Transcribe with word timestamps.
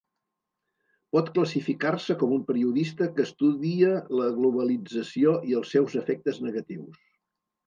Pot 1.15 1.27
classificar-se 1.35 2.15
com 2.23 2.33
un 2.37 2.41
periodista 2.47 3.09
que 3.19 3.27
estudia 3.29 3.93
la 4.21 4.31
globalització 4.39 5.37
i 5.53 5.55
els 5.61 5.77
seus 5.77 6.01
efectes 6.03 6.43
negatius. 6.49 7.07